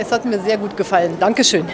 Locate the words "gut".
0.56-0.76